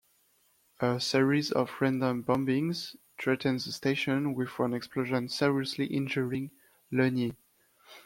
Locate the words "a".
0.79-0.99